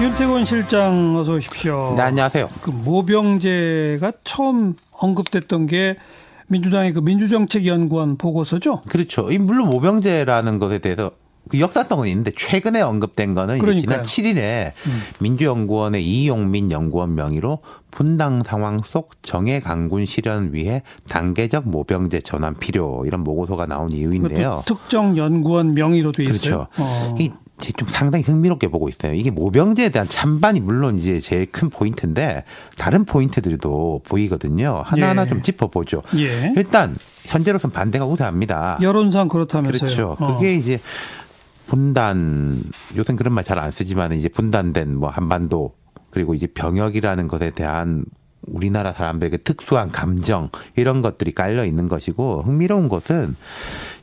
윤태곤 0.00 0.44
실장 0.44 1.16
어서 1.16 1.32
오십시오. 1.32 1.94
네, 1.96 2.02
안녕하세요. 2.02 2.50
그 2.60 2.70
모병제가 2.70 4.12
처음 4.24 4.74
언급됐던 4.92 5.66
게 5.66 5.96
민주당의 6.48 6.92
그 6.92 7.00
민주정책연구원 7.00 8.18
보고서죠. 8.18 8.82
그렇죠. 8.88 9.32
이 9.32 9.38
물론 9.38 9.70
모병제라는 9.70 10.58
것에 10.58 10.78
대해서 10.78 11.12
그 11.48 11.60
역사성은 11.60 12.08
있는데 12.08 12.30
최근에 12.36 12.82
언급된 12.82 13.32
거는 13.32 13.58
지난 13.78 14.02
7일에 14.02 14.72
음. 14.86 15.02
민주연구원의 15.20 16.04
이용민 16.04 16.70
연구원 16.70 17.14
명의로 17.14 17.60
분당 17.90 18.42
상황 18.42 18.80
속 18.84 19.22
정예 19.22 19.60
강군 19.60 20.04
실현 20.04 20.52
위해 20.52 20.82
단계적 21.08 21.68
모병제 21.68 22.20
전환 22.20 22.54
필요 22.54 23.04
이런 23.06 23.24
보고서가 23.24 23.66
나온 23.66 23.92
이유인데요. 23.92 24.64
특정 24.66 25.16
연구원 25.16 25.74
명의로 25.74 26.12
돼 26.12 26.24
있어요. 26.24 26.66
그렇죠. 26.66 26.66
어. 26.78 27.14
좀 27.58 27.88
상당히 27.88 28.22
흥미롭게 28.24 28.68
보고 28.68 28.88
있어요. 28.88 29.14
이게 29.14 29.30
모병제에 29.30 29.88
대한 29.88 30.06
찬반이 30.08 30.60
물론 30.60 30.98
이제 30.98 31.20
제일 31.20 31.46
큰 31.50 31.70
포인트인데 31.70 32.44
다른 32.76 33.04
포인트들도 33.04 34.02
보이거든요. 34.04 34.82
하나하나 34.84 35.22
예. 35.22 35.26
좀 35.26 35.42
짚어보죠. 35.42 36.02
예. 36.18 36.52
일단 36.56 36.96
현재로선 37.24 37.70
반대가 37.70 38.04
우세합니다. 38.06 38.78
여론상 38.82 39.28
그렇다면서요. 39.28 39.78
그렇죠. 39.78 40.16
어. 40.20 40.36
그게 40.36 40.54
이제 40.54 40.78
분단 41.66 42.62
요새 42.96 43.14
그런 43.14 43.32
말 43.32 43.42
잘 43.44 43.58
안 43.58 43.70
쓰지만 43.70 44.12
이제 44.12 44.28
분단된 44.28 44.94
뭐 44.96 45.08
한반도 45.08 45.74
그리고 46.10 46.34
이제 46.34 46.46
병역이라는 46.46 47.26
것에 47.28 47.50
대한 47.50 48.04
우리나라 48.46 48.92
사람들에게 48.92 49.38
특수한 49.38 49.90
감정 49.90 50.50
이런 50.76 51.02
것들이 51.02 51.32
깔려 51.32 51.64
있는 51.64 51.88
것이고 51.88 52.42
흥미로운 52.42 52.88
것은 52.88 53.36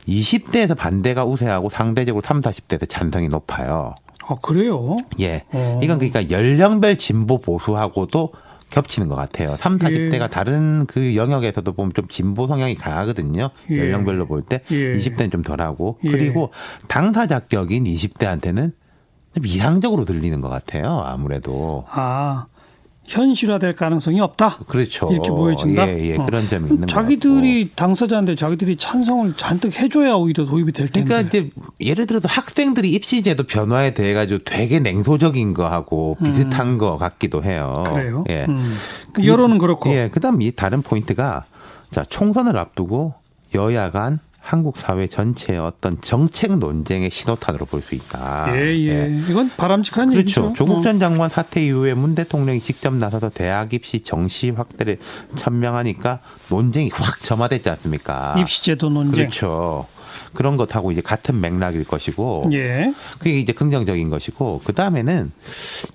20대에서 0.08 0.76
반대가 0.76 1.24
우세하고 1.24 1.68
상대적으로 1.68 2.22
3, 2.22 2.40
40대에서 2.40 2.88
찬성이 2.88 3.28
높아요. 3.28 3.94
아, 4.26 4.36
그래요? 4.40 4.96
예. 5.20 5.44
어. 5.52 5.80
이건 5.82 5.98
그러니까 5.98 6.30
연령별 6.30 6.96
진보 6.96 7.38
보수하고도 7.38 8.32
겹치는 8.70 9.08
것 9.08 9.14
같아요. 9.14 9.56
3, 9.56 9.78
40대가 9.78 10.22
예. 10.22 10.28
다른 10.28 10.86
그 10.86 11.14
영역에서도 11.14 11.70
보면 11.72 11.92
좀 11.94 12.08
진보 12.08 12.46
성향이 12.46 12.74
강하거든요. 12.74 13.50
예. 13.70 13.78
연령별로 13.78 14.26
볼 14.26 14.42
때. 14.42 14.60
예. 14.72 14.92
20대는 14.92 15.30
좀 15.30 15.42
덜하고. 15.42 15.98
예. 16.04 16.10
그리고 16.10 16.50
당사 16.88 17.26
자격인 17.26 17.84
20대한테는 17.84 18.72
좀 19.34 19.46
이상적으로 19.46 20.04
들리는 20.04 20.40
것 20.40 20.48
같아요. 20.48 21.02
아무래도. 21.04 21.84
아. 21.88 22.46
현실화될 23.06 23.76
가능성이 23.76 24.20
없다. 24.20 24.58
그렇죠. 24.66 25.08
이렇게 25.10 25.28
보여진다. 25.28 25.88
예, 25.88 26.12
예. 26.12 26.16
그런 26.16 26.48
점이 26.48 26.70
있는 26.70 26.88
자기들이 26.88 27.70
당사자인데 27.74 28.36
자기들이 28.36 28.76
찬성을 28.76 29.34
잔뜩 29.36 29.78
해줘야 29.78 30.14
오히려 30.14 30.46
도입이 30.46 30.72
될 30.72 30.88
텐데. 30.88 31.08
그러니까 31.08 31.28
이제 31.28 31.50
예를 31.80 32.06
들어서 32.06 32.28
학생들이 32.28 32.90
입시제도 32.90 33.44
변화에 33.44 33.94
대해 33.94 34.14
가지고 34.14 34.42
되게 34.44 34.80
냉소적인 34.80 35.54
거 35.54 35.68
하고 35.68 36.16
음. 36.22 36.24
비슷한 36.24 36.68
음. 36.68 36.78
거 36.78 36.96
같기도 36.96 37.42
해요. 37.42 37.84
그래요. 37.86 38.24
예. 38.30 38.46
음. 38.48 38.76
그 39.12 39.26
여론은 39.26 39.58
그렇고. 39.58 39.90
예. 39.90 40.08
그다음 40.10 40.40
이 40.42 40.52
다른 40.52 40.82
포인트가 40.82 41.44
자 41.90 42.04
총선을 42.04 42.56
앞두고 42.56 43.14
여야 43.54 43.90
간 43.90 44.18
한국 44.44 44.76
사회 44.76 45.06
전체의 45.06 45.58
어떤 45.58 45.98
정책 46.02 46.58
논쟁의 46.58 47.10
신호탄으로 47.10 47.64
볼 47.64 47.80
수 47.80 47.94
있다. 47.94 48.46
예, 48.54 48.76
예, 48.76 48.88
예. 48.88 49.20
이건 49.30 49.50
바람직한 49.56 50.10
그렇죠. 50.10 50.18
얘기죠. 50.20 50.52
조국 50.54 50.82
전 50.82 50.96
어. 50.96 50.98
장관 50.98 51.30
사태 51.30 51.64
이후에 51.64 51.94
문 51.94 52.14
대통령이 52.14 52.60
직접 52.60 52.92
나서서 52.94 53.30
대학 53.30 53.72
입시 53.72 54.00
정시 54.00 54.50
확대를 54.50 54.98
천명하니까 55.34 56.20
논쟁이 56.50 56.90
확 56.92 57.20
점화됐지 57.20 57.70
않습니까? 57.70 58.34
입시제도 58.38 58.90
논쟁. 58.90 59.12
그렇죠. 59.14 59.86
그런 60.32 60.56
것하고 60.56 60.92
이제 60.92 61.00
같은 61.00 61.40
맥락일 61.40 61.84
것이고 61.84 62.44
예. 62.52 62.92
그게 63.18 63.38
이제 63.38 63.52
긍정적인 63.52 64.10
것이고 64.10 64.60
그 64.64 64.72
다음에는 64.72 65.32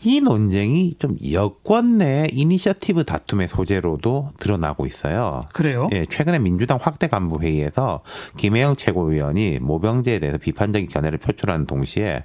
이 0.04 0.22
논쟁이 0.22 0.96
좀 1.00 1.16
여권 1.32 1.98
내 1.98 2.28
이니셔티브 2.32 3.06
다툼의 3.06 3.48
소재로도 3.48 4.32
드러나고 4.38 4.86
있어요. 4.86 5.46
그래요? 5.54 5.90
예, 5.94 6.06
최근에 6.06 6.40
민주당 6.40 6.80
확대 6.82 7.08
간부 7.08 7.42
회의에서 7.42 8.02
김혜영 8.38 8.76
최고위원이 8.76 9.60
모병제에 9.60 10.20
대해서 10.20 10.38
비판적인 10.38 10.90
견해를 10.90 11.18
표출하는 11.20 11.66
동시에 11.66 12.24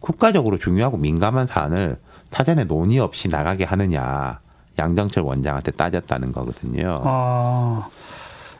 국가적으로 0.00 0.58
중요하고 0.58 0.96
민감한 0.96 1.46
사안을 1.46 1.98
사전에 2.30 2.64
논의 2.64 2.98
없이 2.98 3.28
나가게 3.28 3.64
하느냐 3.64 4.40
양정철 4.78 5.22
원장한테 5.22 5.72
따졌다는 5.72 6.32
거거든요. 6.32 7.00
아. 7.04 7.88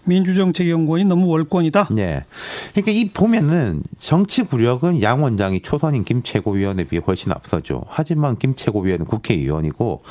민주정책연구원이 0.04 1.04
너무 1.04 1.26
월권이다. 1.26 1.88
네. 1.90 2.24
그러니까 2.76 2.92
이 2.92 3.08
보면은 3.10 3.82
정치 3.96 4.42
구력은 4.42 5.00
양 5.00 5.22
원장이 5.22 5.60
초선인 5.60 6.04
김 6.04 6.22
최고위원에 6.22 6.84
비해 6.84 7.00
훨씬 7.06 7.32
앞서죠. 7.32 7.84
하지만 7.88 8.36
김 8.36 8.54
최고위원은 8.54 9.06
국회의원이고 9.06 10.02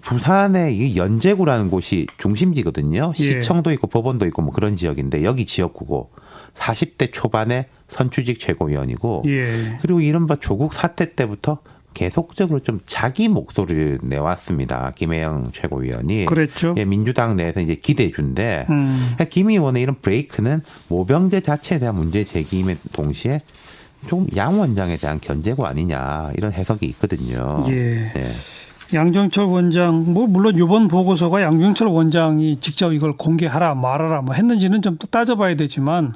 부산의 0.00 0.76
이 0.76 0.96
연제구라는 0.96 1.70
곳이 1.70 2.08
중심지거든요. 2.18 3.12
예. 3.20 3.22
시청도 3.22 3.70
있고 3.72 3.86
법원도 3.86 4.26
있고 4.26 4.42
뭐 4.42 4.52
그런 4.52 4.74
지역인데 4.74 5.22
여기 5.22 5.46
지역구고 5.46 6.10
40대 6.54 7.12
초반에 7.12 7.68
선출직 7.86 8.40
최고위원이고 8.40 9.22
예. 9.26 9.78
그리고 9.80 10.00
이른바 10.00 10.34
조국 10.34 10.72
사태 10.72 11.14
때부터 11.14 11.58
계속적으로 11.94 12.60
좀 12.60 12.80
자기 12.86 13.28
목소리를 13.28 13.98
내왔습니다. 14.02 14.92
김혜영 14.94 15.50
최고위원이. 15.52 16.26
그랬죠. 16.26 16.74
예, 16.76 16.84
민주당 16.84 17.36
내에서 17.36 17.60
이제 17.60 17.74
기대준데 17.74 18.66
음. 18.70 18.98
그러니까 19.00 19.24
김 19.24 19.50
의원의 19.50 19.82
이런 19.82 19.96
브레이크는 19.96 20.62
모병제 20.88 21.40
자체에 21.40 21.78
대한 21.78 21.96
문제 21.96 22.24
제기임에 22.24 22.76
동시에 22.92 23.40
좀양 24.06 24.60
원장에 24.60 24.96
대한 24.96 25.18
견제고 25.20 25.66
아니냐 25.66 26.30
이런 26.36 26.52
해석이 26.52 26.86
있거든요. 26.86 27.64
예. 27.68 28.12
예. 28.16 28.32
양정철 28.94 29.44
원장 29.44 30.12
뭐 30.12 30.26
물론 30.26 30.56
이번 30.56 30.88
보고서가 30.88 31.42
양정철 31.42 31.88
원장이 31.88 32.58
직접 32.60 32.92
이걸 32.92 33.12
공개하라 33.12 33.74
말하라 33.74 34.22
뭐 34.22 34.34
했는지는 34.34 34.80
좀 34.80 34.96
따져봐야 35.10 35.56
되지만 35.56 36.14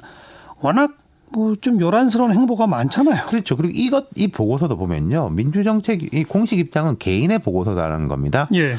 워낙 0.59 0.97
뭐 1.33 1.55
좀 1.61 1.79
요란스러운 1.79 2.33
행보가 2.33 2.67
많잖아요. 2.67 3.25
그렇죠. 3.27 3.55
그리고 3.55 3.73
이것 3.75 4.07
이 4.15 4.29
보고서도 4.29 4.77
보면요. 4.77 5.29
민주정책 5.29 6.13
이 6.13 6.23
공식 6.23 6.59
입장은 6.59 6.97
개인의 6.97 7.39
보고서라는 7.39 8.07
겁니다. 8.07 8.47
예. 8.53 8.75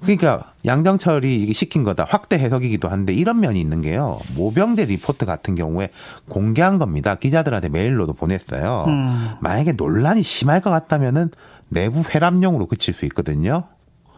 그러니까 0.00 0.52
양정철이 0.64 1.42
이게 1.42 1.52
시킨 1.52 1.82
거다 1.82 2.04
확대 2.08 2.38
해석이기도 2.38 2.88
한데 2.88 3.14
이런 3.14 3.40
면이 3.40 3.58
있는 3.58 3.80
게요 3.80 4.20
모병대 4.36 4.84
리포트 4.84 5.24
같은 5.24 5.54
경우에 5.54 5.88
공개한 6.28 6.78
겁니다 6.78 7.14
기자들한테 7.14 7.70
메일로도 7.70 8.12
보냈어요 8.12 8.84
음. 8.88 9.30
만약에 9.40 9.72
논란이 9.72 10.22
심할 10.22 10.60
것 10.60 10.68
같다면은 10.68 11.30
내부 11.70 12.02
회람용으로 12.02 12.66
그칠 12.66 12.92
수 12.92 13.06
있거든요 13.06 13.64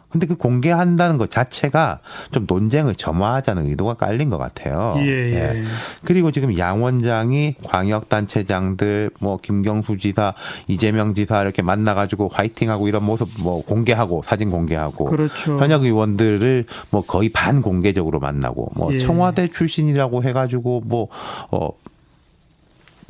근데 0.08 0.26
그 0.26 0.36
공개한다는 0.36 1.18
것 1.18 1.30
자체가 1.30 2.00
좀 2.30 2.46
논쟁을 2.48 2.94
점화하자는 2.94 3.66
의도가 3.66 3.94
깔린 3.94 4.30
것 4.30 4.38
같아요. 4.38 4.94
예, 4.98 5.02
예. 5.02 5.34
예. 5.34 5.62
그리고 6.04 6.30
지금 6.30 6.56
양 6.58 6.82
원장이 6.82 7.56
광역단체장들, 7.64 9.10
뭐 9.20 9.36
김경수 9.36 9.98
지사, 9.98 10.34
이재명 10.66 11.14
지사 11.14 11.42
이렇게 11.42 11.60
만나가지고 11.62 12.28
화이팅하고 12.32 12.88
이런 12.88 13.04
모습 13.04 13.28
뭐 13.40 13.62
공개하고 13.62 14.22
사진 14.24 14.50
공개하고 14.50 15.04
그렇죠. 15.04 15.58
현역 15.58 15.84
의원들을 15.84 16.64
뭐 16.90 17.02
거의 17.04 17.28
반 17.28 17.60
공개적으로 17.60 18.18
만나고 18.18 18.72
뭐 18.74 18.92
예. 18.94 18.98
청와대 18.98 19.48
출신이라고 19.48 20.24
해가지고 20.24 20.82
뭐 20.86 21.08
어. 21.50 21.70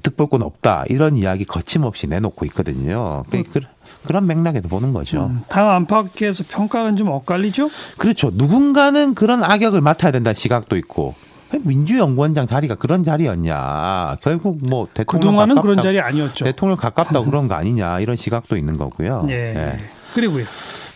득볼권 0.02 0.42
없다 0.42 0.84
이런 0.88 1.16
이야기 1.16 1.44
거침없이 1.44 2.06
내놓고 2.06 2.44
있거든요. 2.46 3.24
그, 3.30 3.42
그, 3.42 3.60
그런 4.04 4.26
맥락에서 4.26 4.68
보는 4.68 4.92
거죠. 4.92 5.26
음, 5.26 5.42
당 5.48 5.70
안팎에서 5.70 6.44
평가는 6.48 6.96
좀 6.96 7.08
엇갈리죠? 7.08 7.68
그렇죠. 7.98 8.30
누군가는 8.32 9.14
그런 9.14 9.42
악역을 9.42 9.80
맡아야 9.80 10.12
된다는 10.12 10.34
시각도 10.34 10.76
있고 10.76 11.14
민주연구원장 11.62 12.46
자리가 12.46 12.74
그런 12.74 13.02
자리였냐. 13.02 14.18
결국 14.20 14.58
뭐 14.68 14.86
대통령 14.92 15.30
그동안은 15.30 15.54
가깝다, 15.56 15.62
그런 15.62 15.82
자리 15.82 16.00
아니었죠. 16.00 16.44
대통령 16.44 16.76
가깝다 16.76 17.22
그런 17.24 17.48
거 17.48 17.54
아니냐 17.54 18.00
이런 18.00 18.16
시각도 18.16 18.56
있는 18.56 18.76
거고요. 18.76 19.26
예. 19.30 19.34
네. 19.34 19.78
그리고요. 20.14 20.44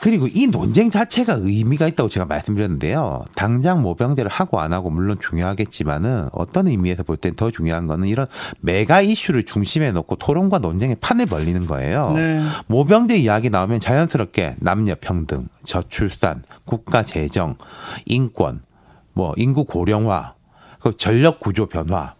그리고 0.02 0.26
이 0.26 0.48
논쟁 0.48 0.90
자체가 0.90 1.34
의미가 1.38 1.86
있다고 1.86 2.08
제가 2.08 2.26
말씀드렸는데요. 2.26 3.24
당장 3.36 3.82
모병제를 3.82 4.28
하고 4.32 4.58
안 4.58 4.72
하고 4.72 4.90
물론 4.90 5.16
중요하겠지만은 5.20 6.28
어떤 6.32 6.66
의미에서 6.66 7.04
볼 7.04 7.18
땐 7.18 7.36
더 7.36 7.52
중요한 7.52 7.86
거는 7.86 8.08
이런 8.08 8.26
메가 8.60 9.00
이슈를 9.00 9.44
중심에 9.44 9.92
놓고 9.92 10.16
토론과 10.16 10.58
논쟁의 10.58 10.96
판을 11.00 11.26
벌리는 11.26 11.66
거예요. 11.66 12.14
네. 12.14 12.42
모병제 12.66 13.16
이야기 13.16 13.48
나오면 13.48 13.78
자연스럽게 13.78 14.56
남녀 14.58 14.96
평등, 15.00 15.46
저출산, 15.64 16.42
국가 16.64 17.04
재정, 17.04 17.54
인권, 18.04 18.62
뭐 19.12 19.34
인구 19.36 19.64
고령화, 19.64 20.34
그 20.80 20.96
전력 20.96 21.38
구조 21.38 21.66
변화, 21.66 22.14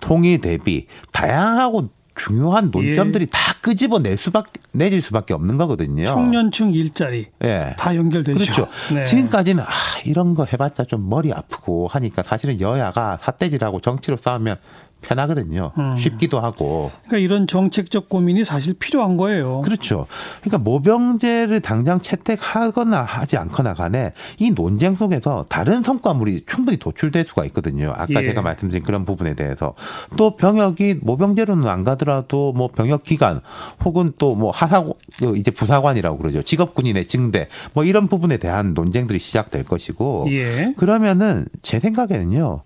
통일 0.00 0.40
대비 0.40 0.86
다양하고 1.12 1.88
중요한 2.18 2.70
논점들이 2.70 3.22
예. 3.22 3.26
다 3.30 3.54
끄집어낼 3.60 4.16
수밖에 4.16 4.60
내질 4.72 5.00
수밖에 5.00 5.34
없는 5.34 5.56
거거든요. 5.56 6.04
청년층 6.04 6.72
일자리 6.72 7.28
예. 7.42 7.74
다 7.78 7.96
연결되죠. 7.96 8.38
그렇죠. 8.38 8.68
네. 8.94 9.02
지금까지는 9.02 9.62
아, 9.62 9.68
이런 10.04 10.34
거 10.34 10.44
해봤자 10.44 10.84
좀 10.84 11.08
머리 11.08 11.32
아프고 11.32 11.88
하니까 11.88 12.22
사실은 12.22 12.60
여야가 12.60 13.18
사태질하고 13.18 13.80
정치로 13.80 14.16
싸우면 14.16 14.56
편하거든요. 15.02 15.72
음. 15.78 15.96
쉽기도 15.96 16.40
하고. 16.40 16.90
그러니까 17.06 17.18
이런 17.18 17.46
정책적 17.46 18.08
고민이 18.08 18.44
사실 18.44 18.74
필요한 18.74 19.16
거예요. 19.16 19.60
그렇죠. 19.60 20.06
그러니까 20.40 20.58
모병제를 20.58 21.60
당장 21.60 22.00
채택하거나 22.00 23.02
하지 23.02 23.36
않거나 23.36 23.74
간에 23.74 24.12
이 24.38 24.50
논쟁 24.50 24.94
속에서 24.94 25.44
다른 25.48 25.82
성과물이 25.82 26.44
충분히 26.46 26.78
도출될 26.78 27.26
수가 27.26 27.44
있거든요. 27.46 27.92
아까 27.94 28.20
예. 28.20 28.22
제가 28.22 28.40
말씀드린 28.42 28.82
그런 28.82 29.04
부분에 29.04 29.34
대해서 29.34 29.74
또 30.16 30.36
병역이 30.36 31.00
모병제로는 31.02 31.68
안 31.68 31.84
가더라도 31.84 32.52
뭐 32.52 32.68
병역 32.68 33.02
기간 33.02 33.40
혹은 33.84 34.12
또 34.18 34.38
뭐 34.38 34.50
하사관 34.52 34.92
이제 35.36 35.50
부사관이라고 35.50 36.16
그러죠. 36.18 36.42
직업군인의 36.42 37.06
증대 37.06 37.48
뭐 37.72 37.84
이런 37.84 38.06
부분에 38.08 38.36
대한 38.36 38.72
논쟁들이 38.72 39.18
시작될 39.18 39.64
것이고 39.64 40.26
예. 40.30 40.74
그러면은 40.76 41.46
제 41.62 41.80
생각에는요. 41.80 42.62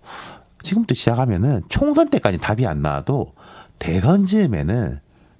지금부터 0.63 0.95
시작하면은 0.95 1.61
총선 1.69 2.09
때까지 2.09 2.39
답이 2.39 2.65
안 2.65 2.81
나와도 2.81 3.33
대선 3.77 4.25
즈음에는 4.25 4.99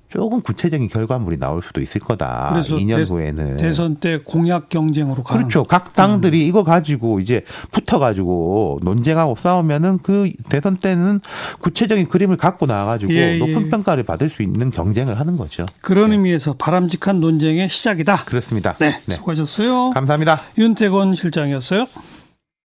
조금 0.10 0.42
구체적인 0.42 0.90
결과물이 0.90 1.40
나올 1.40 1.64
수도 1.64 1.82
있을 1.82 2.00
거다. 2.00 2.50
그래서 2.52 2.76
2년 2.76 2.98
대- 2.98 3.02
후에는. 3.12 3.58
대선 3.58 3.96
때 3.96 4.20
공약 4.24 4.70
경쟁으로 4.70 5.24
가는 5.24 5.42
그렇죠. 5.48 5.64
각 5.64 5.88
음. 5.88 5.94
당들이 5.94 6.46
이거 6.46 6.62
가지고 6.62 7.20
이제 7.20 7.42
붙어 7.72 7.98
가지고 7.98 8.80
논쟁하고 8.84 9.36
싸우면은 9.36 9.98
그 10.04 10.30
대선 10.50 10.78
때는 10.78 11.20
구체적인 11.62 12.10
그림을 12.10 12.38
갖고 12.38 12.68
나와 12.68 12.86
가지고 12.86 13.12
예, 13.14 13.34
예. 13.34 13.38
높은 13.40 13.72
평가를 13.72 14.04
받을 14.04 14.30
수 14.30 14.44
있는 14.44 14.70
경쟁을 14.70 15.20
하는 15.20 15.36
거죠. 15.36 15.66
그런 15.82 16.12
의미에서 16.12 16.54
바람직한 16.60 17.20
논쟁의 17.20 17.68
시작이다. 17.70 18.26
그렇습니다. 18.26 18.76
네, 18.80 19.00
수고하셨어요. 19.10 19.90
감사합니다. 19.96 20.42
윤태권 20.60 21.16
실장이었어요. 21.16 21.88